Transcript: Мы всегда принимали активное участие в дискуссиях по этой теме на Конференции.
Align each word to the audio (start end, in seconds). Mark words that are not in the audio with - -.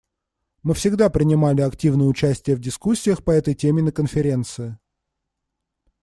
Мы 0.63 0.73
всегда 0.73 1.11
принимали 1.11 1.61
активное 1.61 2.07
участие 2.07 2.55
в 2.55 2.59
дискуссиях 2.59 3.23
по 3.23 3.29
этой 3.29 3.53
теме 3.53 3.83
на 3.83 3.91
Конференции. 3.91 4.79